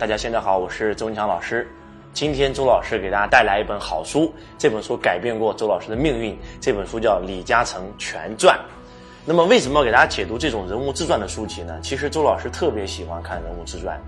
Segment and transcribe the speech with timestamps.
[0.00, 1.70] 大家现在好，我是周文强老师。
[2.14, 6.34] 今天周老师给大家带来一本好书，这本书改变过周老师的命运。
[6.58, 8.56] 这本书叫《李嘉诚全传》。
[9.26, 11.78] 那么，为什么要给大家解读这种人物自传的书籍呢？
[11.82, 14.00] 其实周老师特别喜欢看人物自传。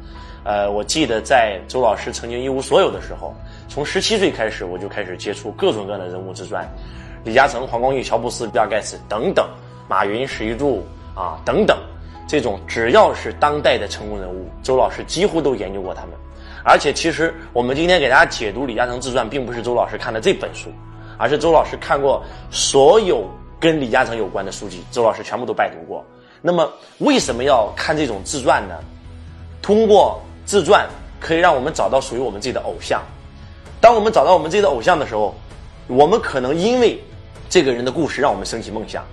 [0.44, 3.34] 呃，我记得在周老师曾经一无所有的时候，
[3.68, 6.66] 从十七岁开始，我就开始接触各种各样的人物自传，
[7.22, 9.46] 李嘉诚、黄光裕、乔布斯、比尔盖茨等等，
[9.90, 11.76] 马云、史玉柱啊等等。
[12.26, 16.10] 这种只要是当代的成功人物，周老师几乎都研究过他们。
[16.64, 20.70] 而且，其实我们今天给大家解读李嘉诚自传，并不是周老师看的这本书，
[21.18, 26.04] 而是周老师看过所有跟李嘉诚有关的书籍，周老师全部都拜读过。
[26.40, 28.74] 那么，为什么要看这种自传呢？
[29.60, 30.88] 通过自传
[31.20, 33.02] 可以让我们找到属于我们自己的偶像。
[33.80, 35.34] 当我们找到我们自己的偶像的时候，
[35.88, 37.02] 我们可能因为
[37.48, 39.04] 这个人的故事，让我们升起梦想，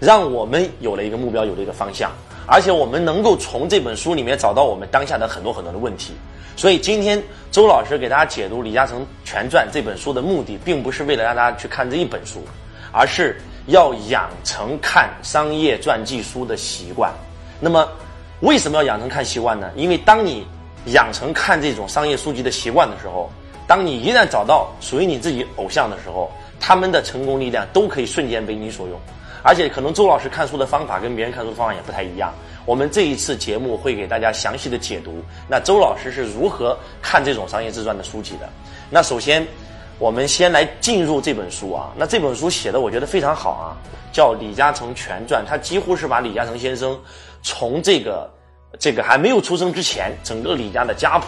[0.00, 2.10] 让我们有了一个目标，有了一个方向。
[2.46, 6.12] 而且我们能够从这本书里面找到我们当下的很多很多的问题，
[6.56, 12.44] 所以今天周老师给大家解读《李嘉诚全传》这本书的目的，并不是为了让大家去看这一本书，
[12.92, 17.12] 而是要养成看商业传记书的习惯。
[17.58, 17.88] 那么，
[18.40, 19.68] 为什么要养成看习惯呢？
[19.74, 20.46] 因为当你
[20.86, 23.28] 养成看这种商业书籍的习惯的时候，
[23.66, 29.00] 当你一旦找到属于你自己偶像的时候，他们的成功力量都可以瞬间为你所用。
[29.46, 32.34] 而且可能周老师看书的方法跟别人看书的方法也不太一样。
[32.64, 38.48] 我们这一次节目会给大家详细的解读，那周老师是如何看这种商业自传的书籍的？
[38.90, 39.46] 那首先，
[40.00, 41.92] 我们先来进入这本书啊。
[41.96, 43.78] 那这本书写的我觉得非常好啊，
[44.12, 46.98] 叫《李嘉诚全传》，他几乎是把李嘉诚先生
[47.40, 48.28] 从这个
[48.80, 51.26] 这个还没有出生之前，整个李家的家谱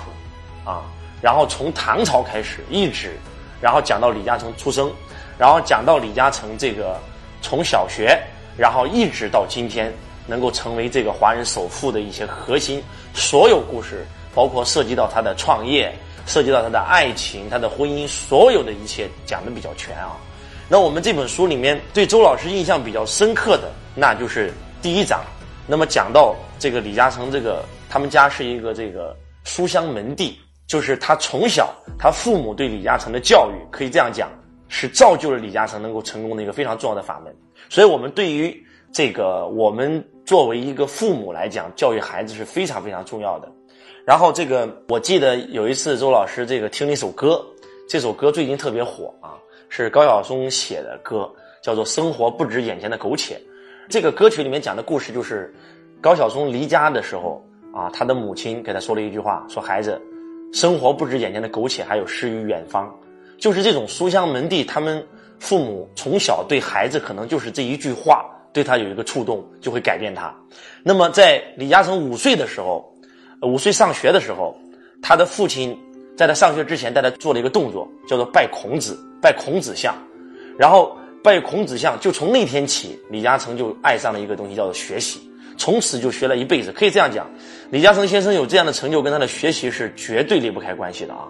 [0.69, 0.83] 啊，
[1.23, 3.17] 然后从唐朝开始一直，
[3.61, 4.91] 然后讲到李嘉诚出生，
[5.39, 6.99] 然后讲到李嘉诚这个。
[7.41, 8.19] 从小学，
[8.57, 9.93] 然后一直到今天，
[10.27, 12.83] 能够成为这个华人首富的一些核心，
[13.15, 15.93] 所有故事，包括涉及到他的创业，
[16.27, 20.17] 涉及到他的爱情、他的婚姻，所有的一切讲的比较全啊。
[20.69, 25.21] 那我们这本书里面对周老师印象比较深刻的，那就是第一章。
[25.67, 34.29] 那么讲到这个李嘉诚，这个他们家是一个这个书香门第，就是他从小他父母对李嘉诚的教育，可以这样讲。
[34.69, 37.35] 是造就了李嘉诚能够成功的一个非常重要的法门，
[37.69, 38.55] 所以我们对于
[38.93, 43.51] 这个我们作为一个父母来讲，教育孩子是非常非常重要的。
[44.05, 47.45] 然后这个我记得有一次周老师这个听了一首歌，
[47.89, 49.37] 这首歌最近特别火啊，
[49.69, 51.31] 是高晓松写的歌，
[51.63, 53.35] 叫做《生活不止眼前的苟且》。
[53.89, 55.55] 这个歌曲里面讲的故事就是
[56.01, 57.43] 高晓松离家的时候
[57.75, 60.01] 啊，他的母亲给他说了一句话，说孩子，
[60.53, 62.95] 生活不止眼前的苟且，还有诗与远方。
[63.39, 65.05] 就是这种书香门第，他们
[65.39, 70.35] 父母从小对孩子可能就是这一句话，对他有一个触动，就会改变他。
[70.83, 72.93] 那么在李嘉诚五岁的时候，
[73.43, 74.57] 五岁上学的时候，
[75.01, 75.79] 他的父亲
[76.17, 79.95] 在他上学之前带他做了一个动作，叫做拜孔子，拜孔子像。
[80.59, 85.28] 然后拜孔子像，就从那天起，李嘉诚就爱上了一个东西，叫做学习。
[85.59, 87.29] 从此就学了一辈子，可以这样讲，
[87.71, 91.27] 李嘉诚先生有这样的成就，跟他的学习是绝对离不开关系的啊。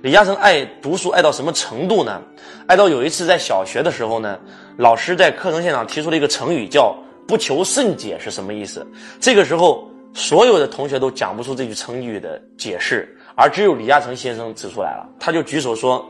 [0.00, 2.22] 李嘉诚爱读书爱到什么程度呢？
[2.66, 4.38] 爱到有一次在小学的时候呢，
[4.78, 8.86] 老师在课程现场提出了一个成语，叫“不求甚解”是什么意思？
[9.20, 16.08] 这个时候，所有的同学都讲不出这句成语的解释，而只有李嘉诚先生指出来了，他就举手说。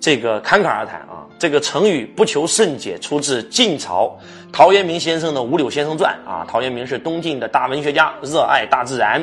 [0.00, 4.16] 这个侃侃而谈啊，这个成语“不求甚解”出自晋朝
[4.52, 6.46] 陶渊明先生的《五柳先生传》啊。
[6.48, 9.20] 陶渊明是东晋的大文学家，热爱大自然，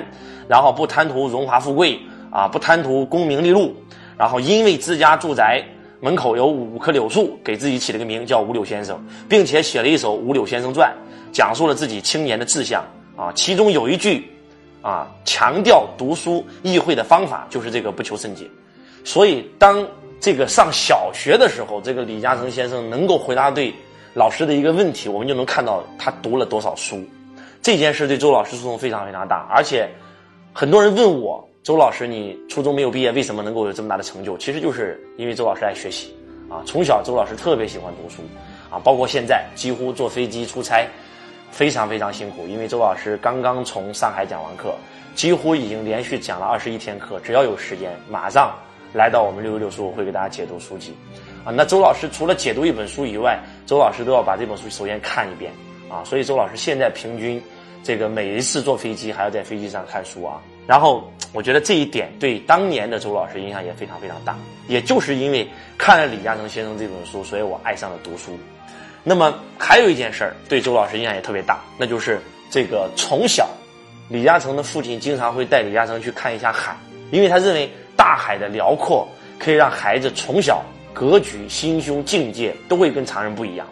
[0.50, 1.98] 然后不贪图荣华富贵
[2.30, 3.74] 啊，不贪图功名利禄，
[4.18, 5.64] 然后因为自家住宅
[6.02, 10.92] 门口有五棵柳树，给自己起了个名叫五柳先生，并且写了一首《五柳先生传》，
[11.32, 12.84] 讲述了自己青年的志向
[13.16, 13.32] 啊。
[13.34, 14.30] 其中有一句
[14.82, 18.46] 啊，强调读书意会的方法，就是这个“不求甚解”。
[19.06, 19.88] 所以当
[20.26, 23.72] 这个上小学的时候，这个李嘉诚先生能够回答对
[24.16, 27.00] 老师的一个问题，我们就能看到他读了多少书。
[27.62, 29.88] 这件事对周老师触动非常非常大，而且
[30.52, 34.36] 很多人问我，周老师，你初中没有毕业，为什么能够有这么大的成就？
[34.40, 36.12] 其实就是因为周老师爱学习
[36.50, 38.24] 啊，从小周老师特别喜欢读书
[38.72, 40.88] 啊，包括现在几乎坐飞机出差
[41.52, 44.74] 非常非常辛苦，因为周老师刚刚从上海讲完课，
[45.14, 48.56] 几乎已经连续讲了二十一天课，只要有时间马上。
[48.96, 50.96] 来到我们六六六书，我会给大家解读书籍，
[51.44, 55.52] 啊，那周老师除了解读一本书以外，周老师都要把这本书首先看一遍，
[55.90, 57.44] 啊，所以周老师现在平均，
[57.84, 64.34] 这个每一次坐飞机还要在飞机上看书啊，然后我觉得这一点对当年的周老师影响也非常非常大，
[64.70, 65.46] 也就是因为
[65.78, 68.40] 看了李嘉诚先生这本书，所以我爱上了读书。
[69.04, 72.18] 那么还有一件事儿对周老师影响也特别大，那就是
[72.50, 73.46] 这个从小，
[74.08, 76.78] 李嘉诚的父亲经常会带李嘉诚去看一下海。
[77.12, 79.08] 因为他认为大海的辽阔
[79.40, 80.64] 可以让孩子从小
[80.94, 83.68] 格局、心胸、境界都会跟常人不一样。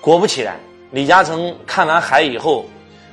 [0.00, 0.58] 果不其然，
[0.90, 2.66] 李嘉诚看完海以后，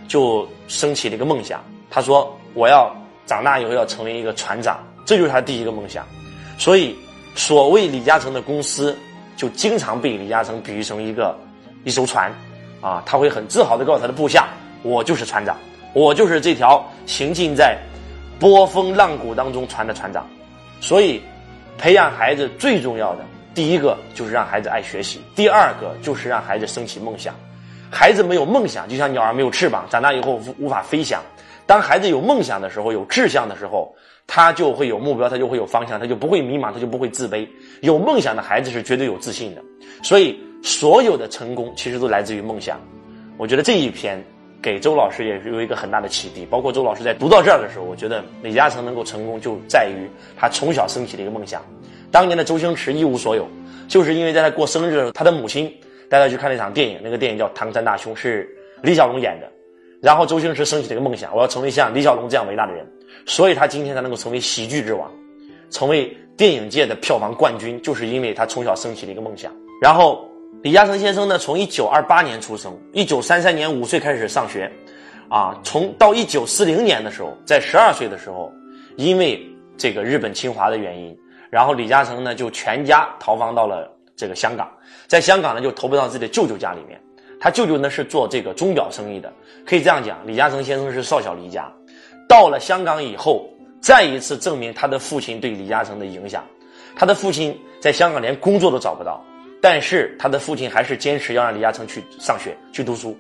[0.08, 1.64] 就升起了一个梦想。
[1.90, 2.96] 他说：“我要
[3.26, 6.06] 长大以后要成为一个船长，这就是他第一个梦想。”
[6.58, 6.96] 所以，
[7.36, 8.98] 所谓李嘉诚的公司，
[9.38, 11.38] 就经常被李嘉诚比喻成一个
[11.84, 12.32] 一艘船，
[12.82, 14.48] 啊，他会很自豪的告诉他的部下
[14.84, 15.56] ：“我就是船长，
[15.94, 17.78] 我就是这条行进在。”
[18.40, 20.26] 波峰浪谷当中船的船长，
[20.80, 21.22] 所以
[21.78, 27.36] 培养孩子最重要的第一个就是让孩子爱学习，第二个就是让孩子升起梦想。
[27.92, 31.22] 孩子没有梦想，就像鸟儿没有翅膀，长大以后无无法飞翔。
[31.66, 33.94] 当孩子有梦想的时候，有志向的时候，
[34.26, 37.48] 他就会有目标，他就会有方向，他就不会迷茫，他就不会自卑。
[37.82, 39.62] 有梦想的孩子是绝对有自信的。
[40.02, 42.80] 所以，所有的成功其实都来自于梦想。
[43.38, 44.24] 我觉得这一篇。
[44.62, 51.62] 给周老师也是有一个很大的启迪，包括周老师在读到这儿的时候，我觉得李嘉诚能够成功，就在于他从小升起的一个梦想。
[52.12, 53.48] 当年的周星驰一无所有，
[53.88, 55.74] 就是因为在他过生日的时候，他的母亲
[56.10, 58.50] 带他去看了一场电影，那个电影叫《唐山大兄》，是
[58.82, 59.50] 李小龙演的。
[60.02, 62.86] 然后周星驰升起了一个梦想，我要成为像李小龙这样伟大的人，
[63.26, 65.10] 所以他今天才能够成为喜剧之王，
[65.70, 69.52] 成为电影界的票房冠军，就是因为他从小升起了一个梦想。
[69.82, 70.29] 然后。
[70.62, 74.70] 李嘉诚先生呢，从一九二八年出生，一九三三年五岁开始上学，
[75.30, 78.52] 啊，从到一九四零年的时候，在十二岁的时候，
[78.98, 79.42] 因为
[79.78, 81.18] 这个日本侵华的原因，
[81.50, 84.70] 然后李嘉诚呢就全家逃亡到了这个香港，
[85.08, 87.02] 在香港呢就投奔到自己的舅舅家里面，
[87.40, 89.32] 他舅舅呢是做这个钟表生意的，
[89.66, 91.72] 可以这样讲，李嘉诚先生是少小离家，
[92.28, 96.44] 到了香港以后，再一次证明他的父亲对李嘉诚的影响，
[96.98, 99.24] 他的父亲在香港连工作都找不到。
[99.62, 103.18] 但是他的父亲还是坚持要让李嘉诚去上学去读书，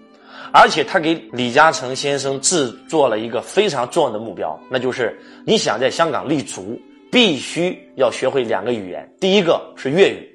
[0.54, 6.80] 而且他给李嘉诚先生制作了一个非常重要的目标，那就是你想在香港立足，
[7.12, 10.30] 必须要学会两个语言，第一个是粤语，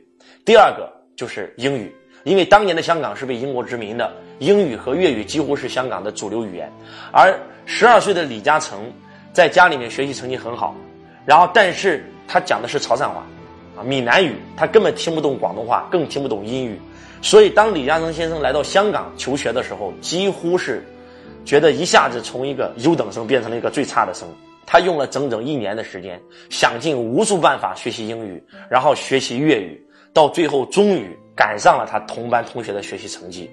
[0.44, 1.94] 第二个就是英语。
[2.24, 6.72] 因为当年的香港是被英国殖民的，英语和粤语几乎是香港的主流语言。
[7.12, 8.90] 而十二岁的李嘉诚
[9.30, 10.74] 在家里面学习成绩很好，
[11.26, 13.26] 然后但是他讲的是潮汕话。
[13.76, 16.80] 啊，闽南语他根本听不懂广东话，更听不懂英语，
[17.22, 20.84] 所以当李嘉诚先生来到香港求学的时候，几乎是
[21.44, 24.28] 觉得一下子从一个优等生变成了一个最差的生。
[24.66, 29.80] 他用了整整一年的时间，想尽无数办法学习英语，然后学习粤语，
[30.12, 33.50] 到最后终于赶上了他同班同学的学习成绩。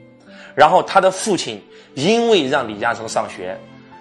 [0.56, 1.62] 然后他的父亲
[1.96, 3.58] 因为让李嘉诚上学，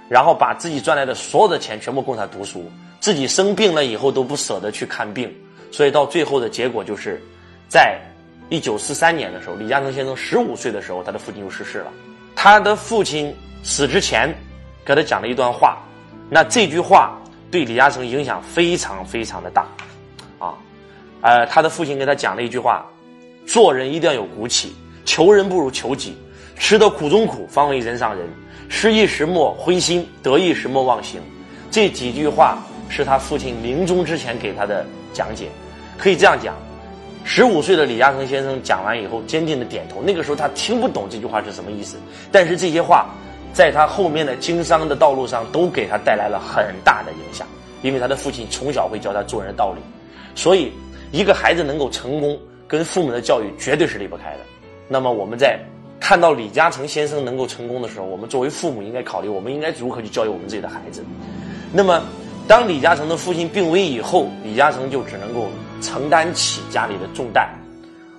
[0.09, 2.65] 然后把自己赚来的所有的钱全部供他读书，
[3.01, 5.35] 自己生病了以后都不舍得去看病。
[5.71, 7.21] 所以到最后的结果就是，
[7.69, 7.99] 在
[8.49, 11.93] 一九四三年的时候，李嘉诚先生十五岁的时候，他的父亲就逝世了。
[12.35, 14.35] 他的父亲死之前，
[14.85, 15.79] 给他讲了一段话，
[16.29, 17.17] 那这句话
[17.51, 19.67] 对李嘉诚影响非常非常的大，
[20.39, 20.55] 啊，
[21.21, 22.85] 呃，他的父亲给他讲了一句话：
[23.47, 24.75] 做人一定要有骨气，
[25.05, 26.17] 求人不如求己，
[26.57, 28.29] 吃得苦中苦，方为人上人。
[28.69, 31.21] 失意时莫灰心，得意时莫忘形。
[31.71, 32.59] 这几句话
[32.89, 34.85] 是他父亲临终之前给他的。
[35.13, 35.49] 讲解，
[35.99, 36.55] 可以这样讲：
[37.25, 40.03] 十五岁的李嘉诚先生讲完以后，坚定的点头。
[40.03, 41.97] 那个时候他听不懂这句话是什么意思，
[42.33, 43.11] 但是这些话
[43.53, 47.47] 在他后面的经商的道路上都给他带来了很大的影响。
[47.83, 49.81] 因为他的父亲从小会教他做人的道理，
[50.35, 50.71] 所以
[51.13, 52.39] 一个孩子能够成功，
[52.69, 54.41] 跟父母的教育绝对是离不开的。
[54.87, 55.59] 那么我们在
[55.99, 61.05] 看到李嘉诚先生能够成功的时候，我们作为父母应该考虑，我们应该如何去教育我们自己的孩子。
[61.73, 62.03] 那么。
[62.51, 65.47] 当李嘉诚的父亲病危以后，李嘉诚就只能够
[65.81, 67.49] 承担起家里的重担，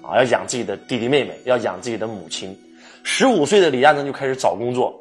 [0.01, 2.57] 啊，要养自己的弟弟妹妹，要养自己的母亲。
[3.03, 4.97] 十五岁的李嘉诚就开始找工作，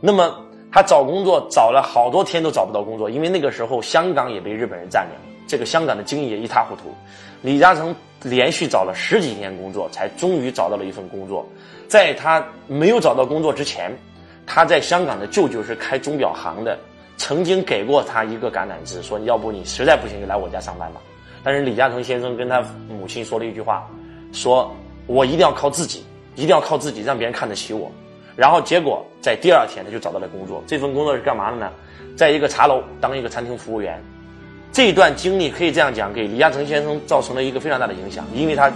[0.00, 0.32] 那么
[0.70, 6.94] 他找工作找了好多天都找不到工作，因为那个时候香港也被日本人占领，这个香港的经济也一塌糊涂。
[7.42, 11.44] 李嘉诚连续找了十几天工作，才终于找到了一份工作。
[11.88, 13.90] 在他没有找到工作之前，
[14.46, 16.78] 他在香港的舅舅是开钟表行的。
[17.20, 21.00] 曾经给过他一个橄榄枝，说要不你实在不行就来我家上班吧。
[21.44, 23.86] 但是李嘉诚先生跟他母亲说了一句话，
[24.32, 24.74] 说
[25.06, 26.02] 我一定要靠自己，
[26.34, 27.92] 一定要靠自己，让别人看得起我。
[28.36, 31.70] 然后结果在第二天他就找到了工作，这份工作是干嘛的呢？
[32.16, 34.02] 在一个茶楼当一个餐厅服务员。
[34.72, 38.72] 这段经历可以这样讲，给李嘉诚先生造成了一个非常大的影响，因为他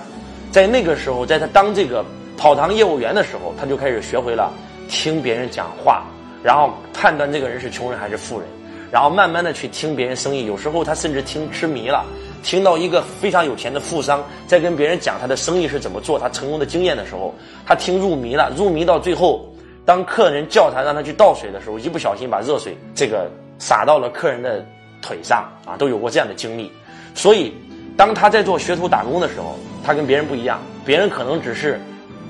[0.53, 2.05] 在那个时候，在他当这个
[2.37, 4.53] 跑堂业务员的时候，他就开始学会了
[4.87, 6.05] 听别人讲话。
[6.45, 8.47] 然后判断这个人是穷人还是富人，
[8.93, 12.05] 然后慢慢的去听别人生意，有时候他甚至听痴迷了，
[12.43, 17.35] 听到一个非常有钱的富商在跟别人讲他的生意是怎么做，他成功的经验的时候，
[17.65, 19.51] 他听入迷了，入迷到最后，
[19.87, 24.63] 当客人叫他让他去倒水的时候，一不小心把热水这个洒到了客人的
[25.01, 26.71] 腿上啊，都有过这样的经历。
[27.15, 27.55] 所以，
[27.97, 30.61] 当他在做学徒打工的时候，他跟别人不一样。
[30.85, 31.81] 别人可能只是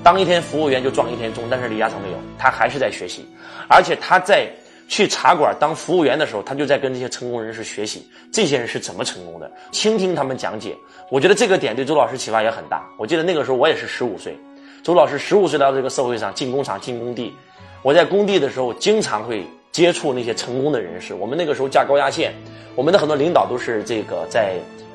[0.05, 3.27] 当一天服务员就撞一天钟，但是李嘉诚没有，他还是在学习，
[3.67, 4.47] 而且他在。
[4.87, 10.75] 去茶馆当服务员的时候，他就在跟这些成功人士学习，这些人是怎么成功的，倾听他们讲解。
[11.09, 12.87] 我觉得这个点对周老师启发也很大。
[12.99, 14.37] 我记得那个时候我也是十五岁，
[14.83, 17.33] 周老师十五岁来到这个社会上，进工厂、进工地。
[17.81, 21.15] 我在工地的时候，经常会接触那些成功的人士。
[21.15, 22.31] 我们那个时候架高压线，
[22.75, 24.53] 我们的很多领导都是这个在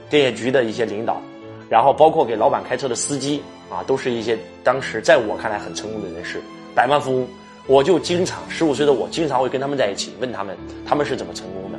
[0.08, 1.20] 电业局的一些领导，
[1.70, 6.42] 然后包括给老板开车的司机啊，都是一些当时在我看来很成功的人士，
[6.74, 7.28] 百万富翁。
[7.68, 11.78] 我就经常十五岁的我经常会跟他们在一起，问他们他们是怎么成功的。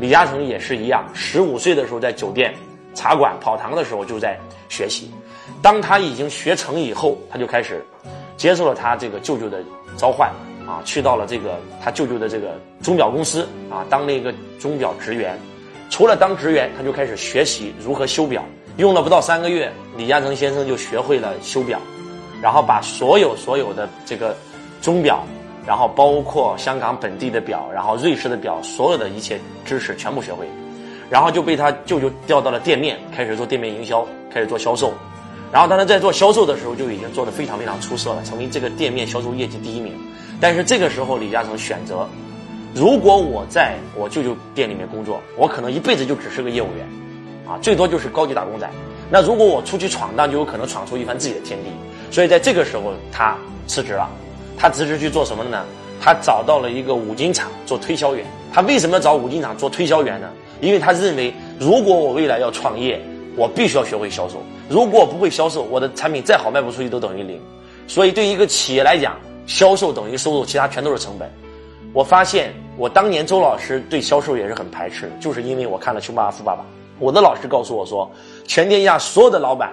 [0.00, 2.54] 李嘉诚也是一样，十五岁的时候在酒店、
[2.94, 4.38] 茶馆跑堂的时候就在
[4.70, 5.10] 学习。
[5.60, 7.84] 当他已经学成以后，他就开始
[8.38, 9.62] 接受了他这个舅舅的
[9.98, 10.30] 召唤
[10.66, 15.38] 啊，去到了这个他舅舅的这个钟表公司啊，当了一个钟表职员。
[15.90, 18.42] 除了当职员，他就开始学习如何修表。
[18.78, 21.78] 用了不到三个月，李嘉诚先生就学会了修表，
[22.40, 24.34] 然后把所有所有的这个。
[24.80, 25.24] 钟表，
[25.66, 30.46] 然后包括香港本地的表，然后瑞士的表，所有的一切知识全部学会，
[31.10, 34.94] 然后就被他舅舅调到了店面，开始做店面营销，开始做销售。
[35.50, 39.92] 然后当他在做销售的时候，就已经做得非常非常出色了，成为这个店面销售业绩第一名。
[40.40, 42.08] 但是这个时候，李嘉诚选择，
[42.72, 46.88] 如果我在我舅舅店里面工作，我可能一辈子就只是个业务员，
[47.48, 48.68] 啊，最多就是高级打工仔。
[49.10, 51.70] 那如果我出去闯荡，就有可能闯出一番自己的天地。
[52.10, 53.36] 所以在这个时候，他
[53.66, 54.08] 辞职了。
[54.56, 55.64] 他辞职去做什么了呢？
[56.00, 58.26] 他找到了一个五金厂做推销员。
[58.52, 60.28] 他为什么要找五金厂做推销员呢？
[60.60, 63.00] 因为他认为，如果我未来要创业，
[63.36, 64.42] 我必须要学会销售。
[64.68, 67.40] 如果我不会销售，我的产品再好卖不出去都等于零。
[67.86, 71.30] 所以，对于一个企业来讲，销售等于收入，其他全都是成本。
[71.92, 76.62] 我发现，我当年周老师对销售也是很排斥，就是因为我看了《穷爸爸富爸爸》，
[76.98, 78.10] 我的老师告诉我说，
[78.44, 79.72] 全天下所有的老板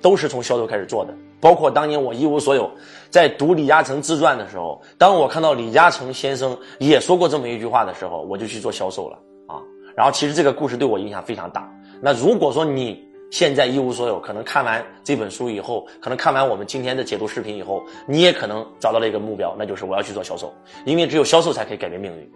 [0.00, 1.14] 都是从销售开始做的。
[1.38, 2.68] 包括当年我一无所有，
[3.10, 9.60] 在读李嘉诚自传的时候，当我看到李嘉诚先生也说过这么一句话的时候，我就去做销售了啊。
[9.94, 11.70] 然后其实这个故事对我影响非常大。
[12.00, 20.52] 那如果说你现在一无所有，可能看完这本书以后，可能看完我们今天的解读视频以后，你也可能找到了一个目标，那就是我要去做销售，
[20.86, 22.32] 因为只有销售才可以改变命运。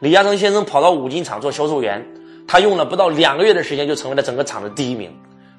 [0.00, 2.06] 李嘉诚先生跑到五金厂做销售员，
[2.52, 5.10] 他用了不到两个月的时间就成为了整个厂的第一名，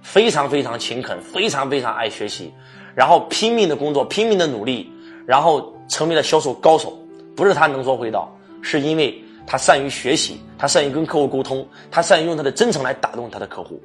[0.03, 2.53] 非常非常勤恳，非常非常爱学习。
[2.93, 4.87] 然后拼命的工作，拼命的努力，
[5.25, 6.95] 然后成为了销售高手。
[7.35, 8.31] 不是他能说会道，
[8.61, 13.81] 是因为他善于学习，他善于跟客户沟通，他善于用他的真诚来打动他的客户。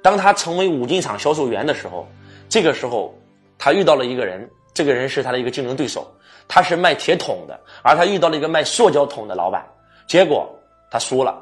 [0.00, 2.06] 当他成为五金厂销售员的时候，
[2.48, 3.12] 这个时候
[3.58, 6.08] 他遇到了一个人，这个人是他的一个竞争对手，
[6.46, 9.66] 他是卖铁桶的，而他遇到了一个卖塑胶桶的老板，
[10.06, 10.48] 结果
[10.92, 11.36] 他输了。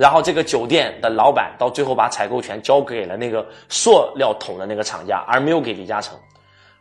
[0.00, 6.18] 然后这个酒店的老板到最后把采购权交给了那个塑料桶的那个厂家，而没有给李嘉诚。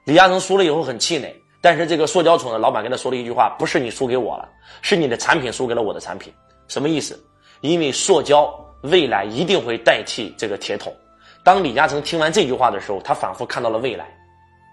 [0.05, 4.47] 李嘉诚输了以后很气馁，但是这个塑胶桶的老板跟他说了一句话：“不是你输给我了，
[4.81, 6.33] 是你的产品输给了我的产品。”
[6.69, 7.21] 什么意思？
[7.59, 8.49] 因为塑胶
[8.83, 10.95] 未来一定会代替这个铁桶。
[11.43, 14.05] 当李嘉诚听完这句话的时候，他仿佛看到了未来，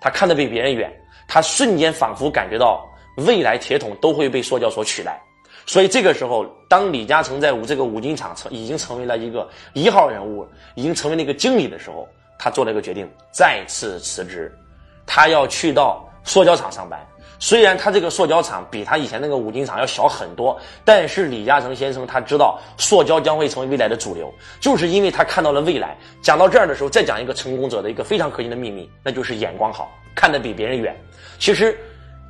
[0.00, 0.88] 他看得比别人远，
[1.26, 2.86] 他瞬间仿佛感觉到
[3.16, 5.20] 未来铁桶都会被塑胶所取代。
[5.66, 10.46] 所以这个时候，当李嘉诚在五这个五金厂成已经成为了一个一号人物，
[10.76, 12.08] 已经成为了一个经理的时候，
[12.38, 14.56] 他做了一个决定，再次辞职。
[15.04, 17.04] 他要去到塑胶厂上班，
[17.38, 25.96] 虽然他这个塑胶厂比他以前那个五金厂要小很多，但是李嘉诚先生他知道塑胶将会成为未来的主流，就是因为他看到了未来。
[26.22, 30.96] 讲到这儿的时候，再讲一个成功者的一个非常核心的秘密，那就是眼光好，看得比别人远。
[31.38, 31.78] 其实，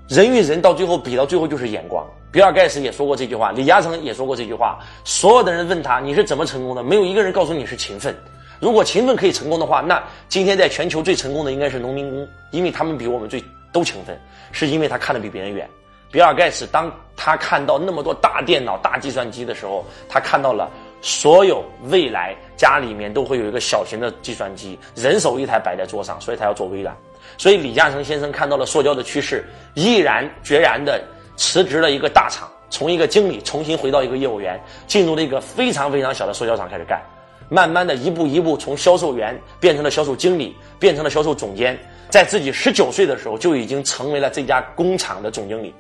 [0.09, 2.07] 人与人到最后比到最后就是眼光。
[2.31, 4.79] 比尔盖茨也说过这句话，李嘉诚也说过这句话。
[5.05, 8.15] 所有的人问他你是怎么成功的，没有一个人告诉你是勤奋。
[8.61, 14.19] 如果勤奋可以成功的话，那今天在全球最成功的应该是农民工，因为他们比我们最都勤奋，
[14.53, 15.69] 是因为他看得比别人远。
[16.11, 20.71] 比尔盖茨当他看到那么多大电脑、大计算机的时候，他看到了
[21.01, 26.97] 所有未来家里面都会有一个小型的计算机，人手一台摆在桌上，所以他要做微软。
[27.39, 31.03] 所以李嘉诚先生看到了塑胶的趋势，毅然决然的
[31.37, 37.01] 辞职了一个大厂，从一个经理重新回到一个业务员，进入了一个非常非常小的塑胶厂开始干。
[37.49, 41.79] 慢慢的一步一步从销售员变成了销售经理，变成了销售总监，
[42.11, 45.73] 在自己十九岁的时候就已经成为了这家工厂的总经理。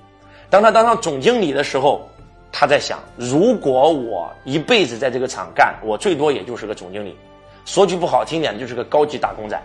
[0.48, 2.08] 当他当上总经理的时候，
[2.52, 7.16] 他在想：如果我一辈子在这个厂干，我最多也就是个总经理。
[7.64, 9.60] 说句不好听点，就是个高级打工仔。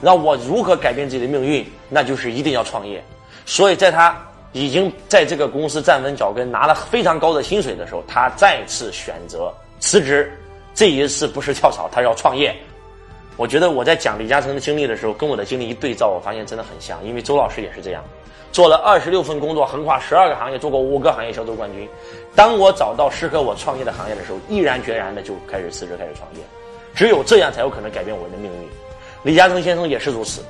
[0.00, 1.64] 那我如何改变自己的命运？
[1.88, 3.02] 那就是一定要创业。
[3.46, 4.16] 所以在他
[4.52, 9.52] 已经在这个公司站稳脚跟，拿了非常高的薪水的时候，他再次选择。
[9.78, 10.30] 辞职，
[10.74, 12.54] 这一次不是跳槽，他要创业。
[13.36, 17.04] 我觉得我在讲李嘉诚的经历的时候，跟我的经历一对照，我发现真的很像。
[17.04, 18.02] 因为周老师也是这样，
[18.50, 21.86] 做了二十六份工作，横跨十二个行业，做过五个行业销售冠军。
[22.34, 26.40] 当我找到适合我创业的行业的时候，毅然决然的就开始辞职，开始创业。
[26.94, 28.68] 只有这样才有可能改变我们的命运。
[29.22, 30.42] 李嘉诚先生也是如此。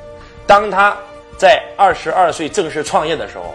[0.46, 0.96] 当他
[1.36, 3.52] 在二十二岁正式创业的时候，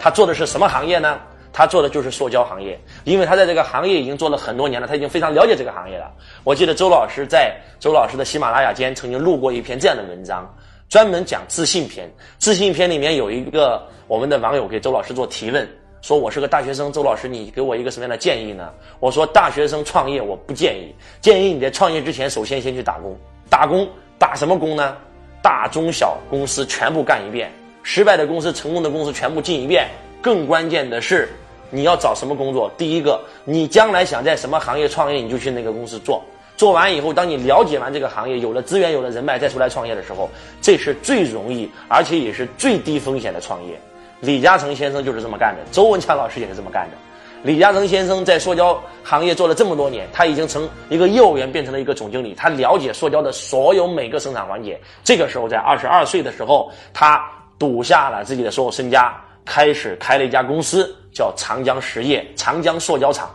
[0.00, 1.20] 他做的是什么行业呢？
[1.52, 6.10] 他做的就是塑胶行业，因为他在这个行业已经做了很多年了，他已经非常了解这个行业了。
[6.44, 10.48] 我记得周老师在周老师的喜马拉雅间曾经录过一篇这样的文章，
[10.88, 12.10] 专门讲自信篇。
[12.38, 15.68] 自信篇里面有一个我们的网友给周老师做提问，
[16.02, 18.72] 说我是个大学生，周老师你给我一个什么样的建议呢？
[19.00, 23.16] 我说大学生创业我不建议，建议你在创业之前首先先去打工，
[23.48, 23.88] 打工
[24.18, 24.96] 打什么工呢？
[25.42, 27.50] 大中小公司全部干一遍，
[27.82, 29.88] 失败的公司、成功的公司全部进一遍。
[30.20, 31.28] 更关键的是。
[31.72, 32.68] 你要找什么工作？
[32.76, 36.20] 第一个，你将来想在什么行业创业，你就去那个公司做。
[36.56, 40.28] 做完以后，当你了解完这个行业，有了资源，有了人脉，再出来创业的时候，
[40.60, 43.80] 这是最容易，而且也是最低风险的创业。
[44.18, 46.96] 李嘉诚先生就是这么干的，周文强老师也是这么干的。
[47.44, 54.76] 李嘉诚先生在塑胶行业做了这么多年，他已经从一个业务员变成了一个总经理，他了解塑胶的所有每个生产环节。
[55.04, 57.24] 这个时候，在二十二岁的时候，他
[57.60, 59.16] 赌下了自己的所有身家。
[59.44, 63.30] 开始开了一家公司，叫长江实业长江塑胶厂。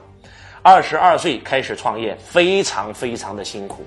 [0.61, 3.85] 二十二岁开始创业，非常非常的辛苦，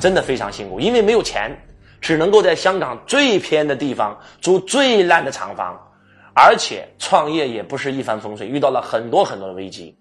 [0.00, 1.56] 真的非常辛苦，因为没有钱，
[2.00, 5.80] 只能够在香港最偏的地方租最烂的厂房，
[6.34, 9.96] 而且创业也不是一帆风顺，遇到了很多很多的危机。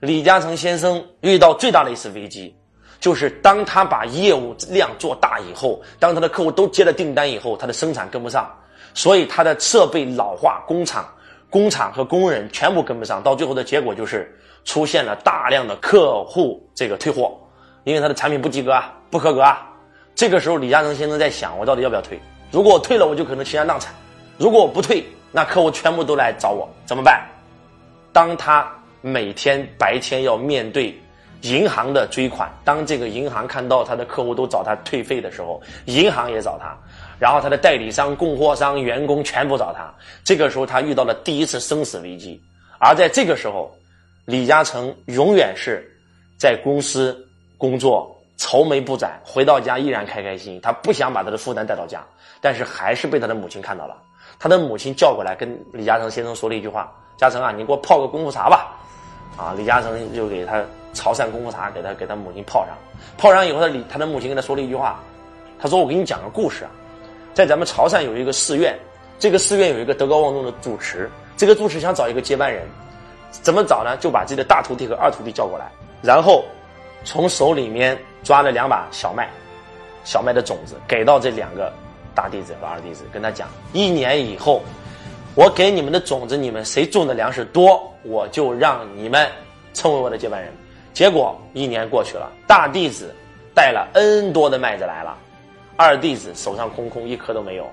[0.00, 2.56] 李嘉诚先生遇到最大的一次危机，
[2.98, 8.50] 就是当他把业务量做大以后，当他的客户都接了订单以后，他的生产跟不上。
[8.94, 11.06] 所以它的设备老化，工厂、
[11.50, 17.36] 工厂和工人全部跟不上，到最后的结果就是出现了大量的客户这个退货，
[17.84, 19.66] 因为他的产品不及格啊，不合格啊。
[20.14, 22.18] 这个时候，李嘉诚先生在想，我到底要不要退？
[22.50, 23.92] 如果我退了，我就可能倾家荡产；
[24.38, 27.22] 如果我不退，那客户全部都来找我，怎么办？
[28.12, 28.66] 当他
[29.02, 30.98] 每天白天要面对
[31.42, 36.74] 银行的追款，当这个银行看到他的客户都找他退费的时候，银行也找他。
[37.18, 39.92] 然后他的代理商、供货商、员工全部找他。
[40.24, 42.40] 这个时候，他遇到了第一次生死危机。
[42.78, 43.74] 而在这个时候，
[44.26, 45.88] 李嘉诚永远是
[46.38, 47.16] 在公司
[47.56, 50.60] 工作，愁眉不展，回到家依然开开心。
[50.60, 52.04] 他不想把他的负担带到家，
[52.40, 53.96] 但是还是被他的母亲看到了。
[54.38, 58.76] 他的母亲叫过来跟李嘉诚先生说了一句话：“嘉诚啊，你给我泡个功夫茶吧。”
[59.38, 62.76] 啊，李嘉诚就给他潮汕功夫茶，给他给他母亲泡上。
[63.16, 65.00] 泡上以后，他李他的母亲跟他说了一句话
[65.58, 66.70] ：“他说我给你讲个故事啊。”
[67.36, 68.74] 在咱们潮汕有一个寺院，
[69.18, 72.66] 这个寺院有一个德高望重的住持，这个住持想找一个接班人，
[73.30, 73.94] 怎么找呢？
[73.98, 75.70] 就把自己的大徒弟和二徒弟叫过来，
[76.00, 76.46] 然后
[77.04, 77.94] 从手里面
[78.24, 79.28] 抓了两把小麦，
[80.02, 81.70] 小麦的种子给到这两个
[82.14, 84.62] 大弟子和二弟子，跟他讲：一年以后，
[85.34, 89.28] 我给你们的种子，你们谁种的粮食多，我就让你们
[89.74, 90.50] 成为我的接班人。
[90.94, 93.14] 结果一年过去了，大弟子
[93.54, 95.14] 带了 N 多的麦子来了。
[95.76, 97.70] 二弟子手上空空，一颗都没有。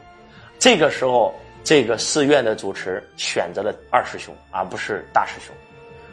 [0.59, 5.55] 这个时候，这个寺院的主持选择了二师兄，而不是大师兄。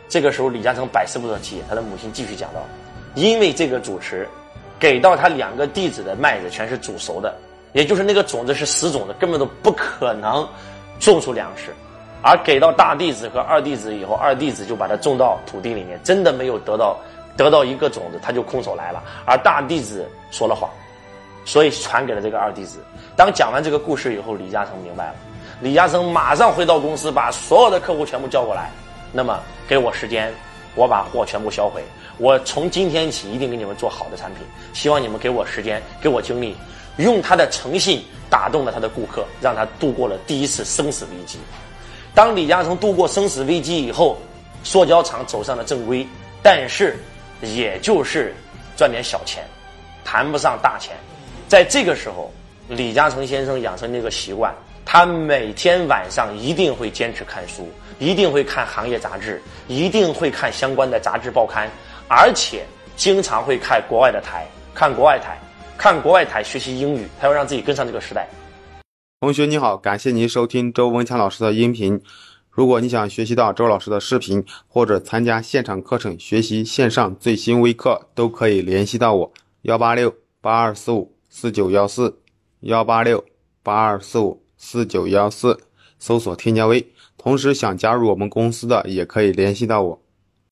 [0.08, 1.62] 这个时候，李嘉诚百思不得其解。
[1.68, 2.60] 他的母亲继续讲到：
[3.14, 4.28] 因为这个主持
[4.78, 7.34] 给到他两个弟子的麦子全是煮熟的，
[7.72, 10.48] 也就是那个种子是死种子，根本都不可能
[10.98, 11.72] 种出粮食。
[12.22, 16.96] 而给到大弟子和二弟子以后，二弟子就把它种到土地里面，真的没有得到
[17.36, 19.02] 得到一个种子，他就空手来了。
[19.24, 20.70] 而大弟子说了谎。
[21.50, 22.78] 所以传给了这个二弟子。
[23.16, 25.14] 当讲完这个故事以后，李嘉诚明白了。
[25.60, 28.70] 李嘉诚马上回到公司，把所有的客户全部叫过来。
[29.10, 29.36] 那么
[29.66, 30.32] 给我时间，
[30.76, 31.82] 我把货全部销毁。
[32.18, 34.46] 我从今天起一定给你们做好的产品。
[34.72, 36.56] 希望你们给我时间，给我精力，
[36.98, 41.40] 用他的诚信打动了他的顾客，让他度过了第一次生死危机。
[42.14, 44.16] 当李嘉诚度过生死危机以后，
[44.62, 46.06] 塑胶厂走上了正规，
[46.44, 46.96] 但是
[47.42, 48.32] 也就是
[48.76, 49.44] 赚点小钱，
[50.04, 50.94] 谈不上大钱。
[51.50, 52.32] 在这个时候，
[52.68, 61.68] 李嘉诚先生养成那个习惯，他每天晚上一定会坚持看书，一定会看行业杂志，一定会看相关的杂志报刊，
[62.06, 65.36] 而且经常会看国外的台，看国外台，
[65.76, 68.28] 看国外台学习英语，他要让自己跟上这个时代。
[69.18, 72.00] 同学你好，感谢您收听周文强老师的音频。
[72.48, 79.32] 如果你想学习到周老师的视频，或者参加现场课程学习线上最新微课，都可以联系到我
[79.62, 81.12] 幺八六八二四五。
[81.32, 82.18] 四九幺四
[82.60, 83.24] 幺八六
[83.62, 85.58] 八二四五四九幺四，
[85.98, 86.86] 搜索添加微。
[87.16, 90.02] 同时想加入我们公司的，也可以联系到我。